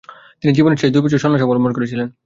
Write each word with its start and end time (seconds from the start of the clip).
তিনি 0.41 0.51
জীবনের 0.53 0.79
শেষ 0.81 0.89
দুই 0.91 1.03
বছর 1.03 1.21
সন্ন্যাস 1.23 1.45
অবলম্বন 1.45 1.71
করেছিলেন। 1.73 2.07